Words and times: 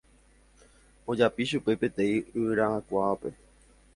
ojapi 1.11 1.43
chupe 1.51 1.73
peteĩ 1.81 2.15
yvyra'akuápe 2.39 3.29